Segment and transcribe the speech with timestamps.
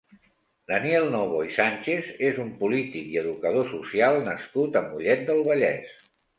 [0.69, 5.97] Daniel Novo i Sánchez és un polític i educador social nascut a Mollet del Vallès.